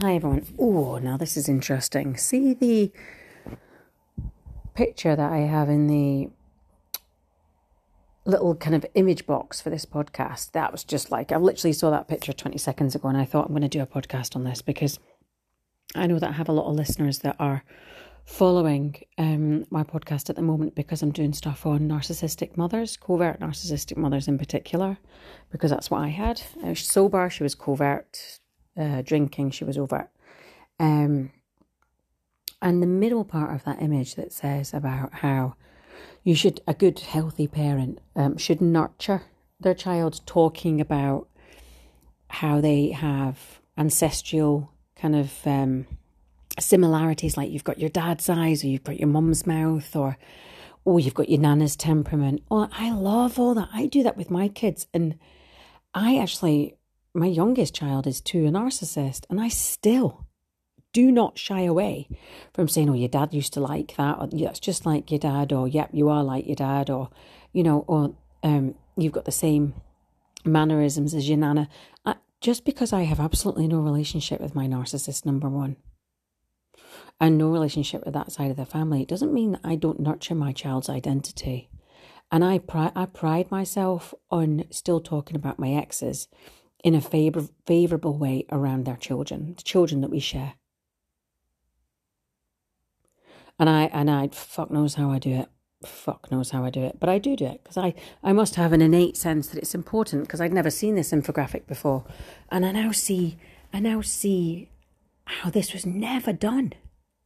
[0.00, 0.46] Hi everyone.
[0.60, 2.16] Oh, now this is interesting.
[2.16, 2.92] See the
[4.74, 6.30] picture that I have in the
[8.24, 10.52] little kind of image box for this podcast.
[10.52, 13.46] That was just like I literally saw that picture 20 seconds ago and I thought
[13.46, 15.00] I'm going to do a podcast on this because
[15.96, 17.64] I know that I have a lot of listeners that are
[18.24, 23.40] following um, my podcast at the moment because I'm doing stuff on narcissistic mothers, covert
[23.40, 24.98] narcissistic mothers in particular,
[25.50, 26.40] because that's what I had.
[26.62, 28.38] I was sober, she was covert,
[28.78, 30.08] uh, drinking, she was over.
[30.78, 31.32] Um,
[32.60, 35.54] and the middle part of that image that says about how
[36.24, 39.22] you should, a good, healthy parent um, should nurture
[39.60, 41.28] their child, talking about
[42.30, 45.86] how they have ancestral kind of um,
[46.58, 50.16] similarities, like you've got your dad's eyes, or you've got your mum's mouth, or
[50.84, 52.42] oh, you've got your nana's temperament.
[52.50, 53.68] Oh, I love all that.
[53.72, 55.18] I do that with my kids, and
[55.94, 56.76] I actually,
[57.18, 60.26] my youngest child is too a narcissist, and I still
[60.92, 62.08] do not shy away
[62.54, 65.52] from saying, "Oh, your dad used to like that," or "That's just like your dad,"
[65.52, 67.10] or "Yep, you are like your dad," or
[67.52, 69.74] you know, or um, you've got the same
[70.44, 71.68] mannerisms as your nana.
[72.06, 75.76] I, just because I have absolutely no relationship with my narcissist, number one,
[77.20, 80.00] and no relationship with that side of the family, it doesn't mean that I don't
[80.00, 81.68] nurture my child's identity.
[82.30, 86.28] And I, pri- I pride myself on still talking about my exes
[86.84, 90.54] in a favor- favourable way around their children, the children that we share.
[93.58, 95.48] And I and I fuck knows how I do it.
[95.84, 98.54] Fuck knows how I do it, but I do do it because I I must
[98.54, 102.04] have an innate sense that it's important because I'd never seen this infographic before,
[102.50, 103.36] and I now see
[103.72, 104.70] I now see
[105.24, 106.72] how this was never done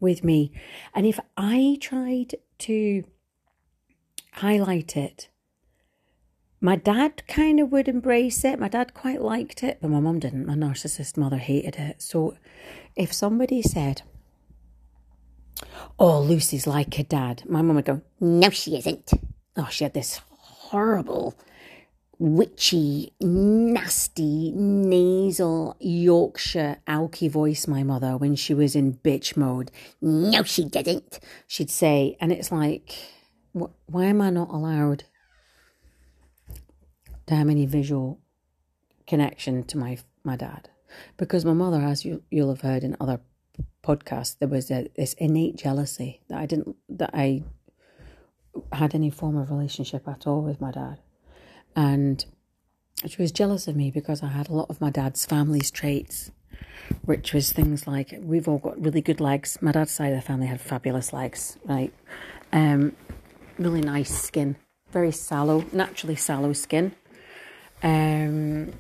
[0.01, 0.53] with me,
[0.95, 3.05] and if I tried to
[4.33, 5.29] highlight it.
[6.65, 8.61] My dad kind of would embrace it.
[8.61, 10.47] My dad quite liked it, but my mum didn't.
[10.47, 12.01] My narcissist mother hated it.
[12.01, 12.37] So
[12.95, 14.03] if somebody said,
[15.99, 17.43] Oh, Lucy's like her dad.
[17.49, 19.11] My mum would go, No, she isn't.
[19.57, 21.37] Oh, she had this horrible,
[22.21, 29.73] witchy, nasty, nasal Yorkshire alky voice, my mother, when she was in bitch mode.
[30.01, 31.19] No, she didn't.
[31.49, 32.95] She'd say, and it's like,
[33.53, 35.03] why am I not allowed
[37.33, 38.21] to have any visual
[39.07, 40.69] connection to my my dad?
[41.17, 43.21] Because my mother, as you, you'll have heard in other
[43.83, 47.43] podcasts, there was a, this innate jealousy that I didn't that I
[48.73, 51.01] had any form of relationship at all with my dad,
[51.75, 52.25] and
[53.07, 56.31] she was jealous of me because I had a lot of my dad's family's traits,
[57.05, 59.59] which was things like we've all got really good legs.
[59.61, 61.93] My dad's side of the family had fabulous legs, right?
[62.53, 62.95] Um,
[63.59, 64.57] really nice skin,
[64.93, 66.95] very sallow, naturally sallow skin.
[67.83, 68.73] Um,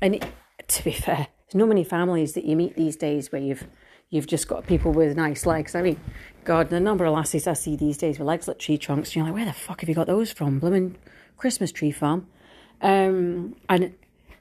[0.00, 0.26] and
[0.68, 3.66] to be fair, there's not many families that you meet these days where you've
[4.10, 5.74] you've just got people with nice legs.
[5.74, 6.00] I mean,
[6.44, 9.24] God, the number of lassies I see these days with legs like tree trunks, you're
[9.24, 10.58] like, where the fuck have you got those from?
[10.58, 10.96] Blooming
[11.36, 12.26] Christmas tree farm.
[12.80, 13.94] Um, and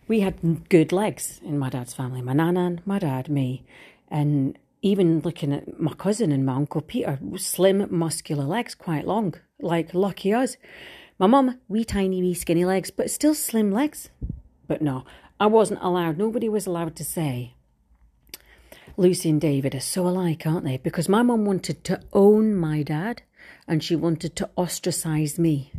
[0.07, 2.21] we had good legs in my dad's family.
[2.21, 3.65] My nana, my dad, me,
[4.09, 9.33] and even looking at my cousin and my uncle Peter, slim, muscular legs, quite long.
[9.59, 10.55] Like lucky us.
[11.19, 14.09] My mum, wee tiny, wee skinny legs, but still slim legs.
[14.67, 15.03] But no,
[15.39, 16.17] I wasn't allowed.
[16.17, 17.53] Nobody was allowed to say
[18.97, 20.77] Lucy and David are so alike, aren't they?
[20.77, 23.21] Because my mum wanted to own my dad
[23.67, 25.71] and she wanted to ostracize me.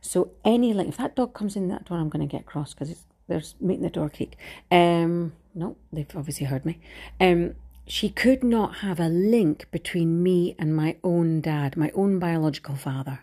[0.00, 2.72] So any like if that dog comes in that door, I'm going to get cross
[2.72, 4.36] because they're making the door creak.
[4.70, 6.78] Um, no, they've obviously heard me.
[7.20, 7.54] Um,
[7.86, 12.76] she could not have a link between me and my own dad, my own biological
[12.76, 13.20] father.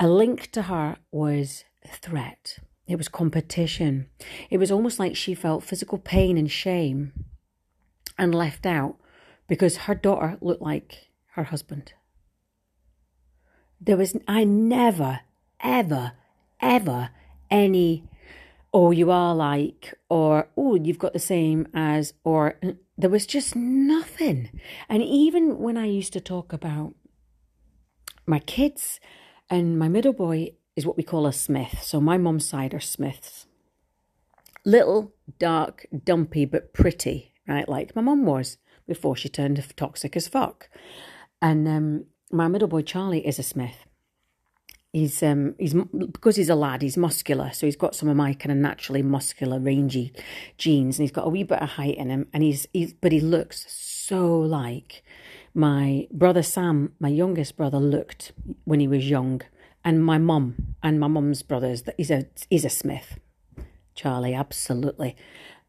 [0.00, 2.58] A link to her was threat.
[2.86, 4.08] It was competition.
[4.48, 7.12] It was almost like she felt physical pain and shame
[8.16, 8.96] and left out
[9.48, 11.94] because her daughter looked like her husband.
[13.80, 15.20] There was, I never,
[15.60, 16.12] ever,
[16.60, 17.10] ever
[17.50, 18.04] any,
[18.72, 22.58] oh, you are like, or oh, you've got the same as, or
[22.96, 24.60] there was just nothing.
[24.88, 26.94] And even when I used to talk about
[28.26, 29.00] my kids,
[29.50, 31.82] and my middle boy is what we call a Smith.
[31.82, 33.46] So my mum's side are Smiths.
[34.64, 37.68] Little, dark, dumpy, but pretty right?
[37.68, 40.68] Like my mum was before she turned toxic as fuck.
[41.42, 43.86] And um, my middle boy Charlie is a Smith.
[44.92, 46.80] He's um he's because he's a lad.
[46.80, 50.14] He's muscular, so he's got some of my kind of naturally muscular, rangy
[50.56, 52.26] genes, and he's got a wee bit of height in him.
[52.32, 55.04] And he's he's but he looks so like
[55.54, 58.32] my brother Sam, my youngest brother, looked
[58.64, 59.42] when he was young,
[59.84, 61.82] and my mum and my mum's brothers.
[61.96, 63.18] He's a he's a Smith,
[63.94, 65.16] Charlie, absolutely.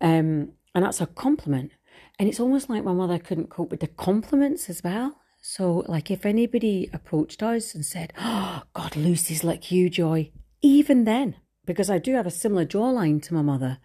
[0.01, 1.71] Um, and that's a compliment.
[2.17, 5.19] And it's almost like my mother couldn't cope with the compliments as well.
[5.41, 10.31] So, like, if anybody approached us and said, Oh, God, Lucy's like you, Joy,
[10.61, 13.77] even then, because I do have a similar jawline to my mother,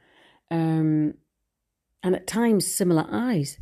[0.50, 1.14] um,
[2.02, 3.58] and at times similar eyes.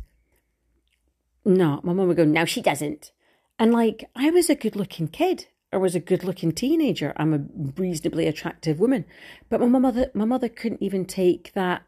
[1.45, 3.11] No, my mum would go, No, she doesn't.
[3.59, 5.47] And like, I was a good looking kid.
[5.71, 7.13] I was a good looking teenager.
[7.17, 9.05] I'm a reasonably attractive woman.
[9.49, 11.83] But my mother my mother couldn't even take that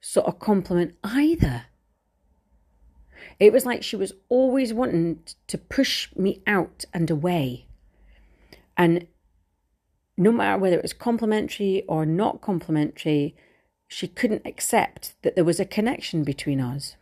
[0.00, 1.66] sort of compliment either.
[3.38, 7.66] It was like she was always wanting to push me out and away.
[8.76, 9.06] And
[10.16, 13.34] no matter whether it was complimentary or not complimentary,
[13.88, 16.96] she couldn't accept that there was a connection between us.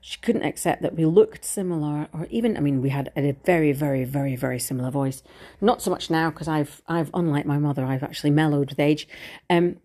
[0.00, 3.72] She couldn't accept that we looked similar, or even, I mean, we had a very,
[3.72, 5.22] very, very, very similar voice.
[5.60, 9.06] Not so much now because I've, I've, unlike my mother, I've actually mellowed with age.
[9.48, 9.76] Um,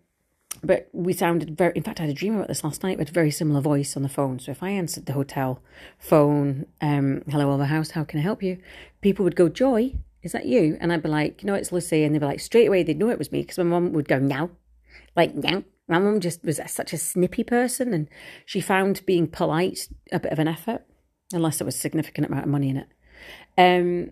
[0.62, 1.72] but we sounded very.
[1.74, 2.96] In fact, I had a dream about this last night.
[2.96, 4.38] We had a very similar voice on the phone.
[4.38, 5.60] So if I answered the hotel
[5.98, 8.58] phone, um, "Hello, Oliver House, how can I help you?"
[9.00, 12.14] People would go, "Joy, is that you?" And I'd be like, "No, it's Lucy," and
[12.14, 14.18] they'd be like, straight away they'd know it was me because my mum would go,
[14.18, 14.50] "Now,"
[15.14, 18.08] like "Now." My mum just was such a snippy person, and
[18.44, 20.84] she found being polite a bit of an effort,
[21.32, 22.88] unless there was a significant amount of money in it.
[23.56, 24.10] Um,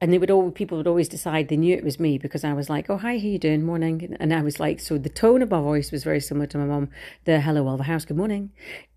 [0.00, 2.52] and they would all people would always decide they knew it was me because I
[2.52, 3.64] was like, "Oh, hi, how you doing?
[3.64, 6.58] Morning." And I was like, so the tone of my voice was very similar to
[6.58, 6.90] my mom.
[7.24, 8.50] The "Hello, Oliver House, good morning,"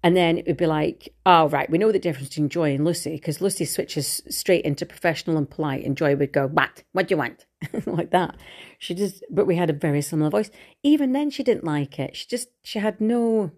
[0.03, 2.83] and then it would be like, "Oh, right, we know the difference between Joy and
[2.83, 6.83] Lucy because Lucy switches straight into professional and polite, and Joy would go, "What?
[6.93, 7.45] What do you want?"
[7.85, 8.35] like that.
[8.79, 10.51] She just, but we had a very similar voice.
[10.83, 12.15] Even then, she didn't like it.
[12.15, 13.51] She just, she had no.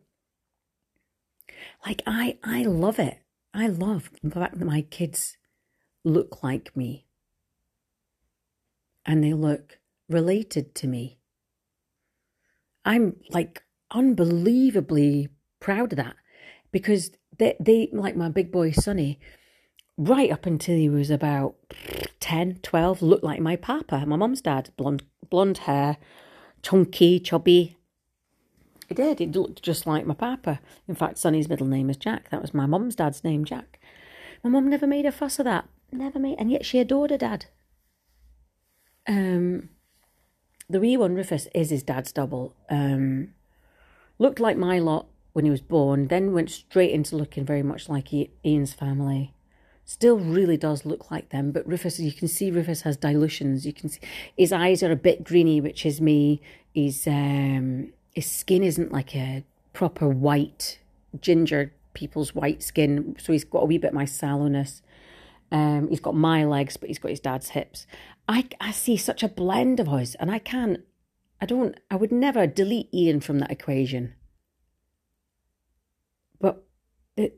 [1.85, 3.19] Like I, I love it.
[3.53, 5.37] I love the fact that my kids
[6.03, 7.07] look like me
[9.09, 11.17] and they look related to me.
[12.85, 15.29] I'm like unbelievably
[15.59, 16.15] proud of that
[16.71, 17.09] because
[17.39, 19.19] they, they like my big boy Sonny,
[19.97, 21.55] right up until he was about
[22.19, 25.97] 10, 12, looked like my papa, my mum's dad, blonde, blonde hair,
[26.61, 27.77] chunky, chubby.
[28.89, 29.17] He did.
[29.17, 30.59] He looked just like my papa.
[30.87, 32.29] In fact, Sonny's middle name is Jack.
[32.29, 33.79] That was my mum's dad's name, Jack.
[34.43, 35.67] My mum never made a fuss of that.
[35.91, 37.47] Never made, and yet she adored her dad.
[39.09, 39.69] Um,
[40.69, 42.55] the wee one, Rufus, is his dad's double.
[42.69, 43.33] Um,
[44.19, 47.89] looked like my lot when he was born, then went straight into looking very much
[47.89, 49.33] like Ian's family.
[49.83, 53.65] Still really does look like them, but Rufus, you can see Rufus has dilutions.
[53.65, 53.99] You can see
[54.37, 56.41] his eyes are a bit greeny, which is me.
[56.75, 60.79] His um, his skin isn't like a proper white
[61.19, 64.83] ginger people's white skin, so he's got a wee bit my sallowness.
[65.51, 67.87] Um, he's got my legs, but he's got his dad's hips.
[68.27, 70.81] I, I see such a blend of us, and I can't,
[71.41, 74.13] I don't, I would never delete Ian from that equation.
[76.39, 76.63] But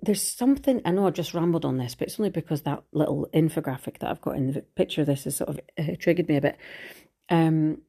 [0.01, 3.27] there's something, I know I just rambled on this, but it's only because that little
[3.33, 6.37] infographic that I've got in the picture of this has sort of uh, triggered me
[6.37, 6.57] a bit.
[7.29, 7.79] Um,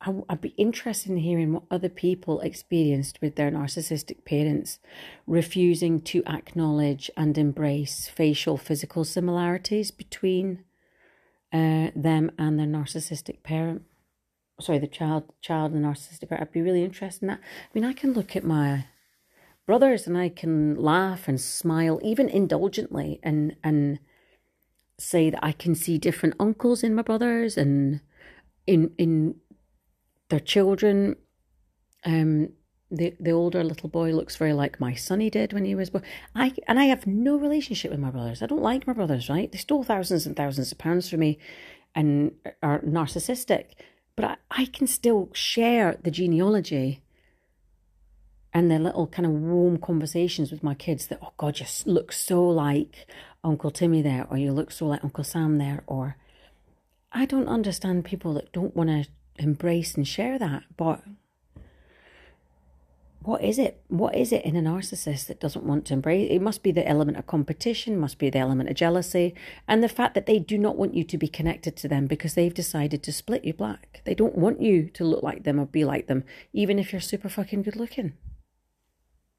[0.00, 4.78] I, would be interested in hearing what other people experienced with their narcissistic parents
[5.26, 10.62] refusing to acknowledge and embrace facial physical similarities between
[11.52, 13.82] uh, them and their narcissistic parent.
[14.60, 16.42] Sorry, the child, child and the narcissistic parent.
[16.42, 17.40] I'd be really interested in that.
[17.40, 18.86] I mean, I can look at my
[19.66, 23.98] brothers and I can laugh and smile, even indulgently, and and
[24.98, 28.00] say that I can see different uncles in my brothers and
[28.66, 29.36] in in
[30.28, 31.16] their children.
[32.04, 32.50] Um,
[32.90, 35.90] the the older little boy looks very like my son he did when he was
[35.90, 36.04] born.
[36.34, 38.42] I and I have no relationship with my brothers.
[38.42, 39.28] I don't like my brothers.
[39.28, 39.50] Right?
[39.50, 41.38] They stole thousands and thousands of pounds from me,
[41.94, 42.32] and
[42.62, 43.72] are narcissistic.
[44.16, 47.02] But I, I can still share the genealogy
[48.52, 52.12] and the little kind of warm conversations with my kids that oh God, you look
[52.12, 53.06] so like
[53.44, 56.16] Uncle Timmy there, or you look so like Uncle Sam there, or
[57.12, 60.64] I don't understand people that don't want to embrace and share that.
[60.76, 61.02] But
[63.22, 63.82] what is it?
[63.88, 66.28] What is it in a narcissist that doesn't want to embrace?
[66.30, 69.34] It must be the element of competition, must be the element of jealousy,
[69.66, 72.34] and the fact that they do not want you to be connected to them because
[72.34, 74.00] they've decided to split you black.
[74.04, 77.00] They don't want you to look like them or be like them, even if you're
[77.00, 78.14] super fucking good looking.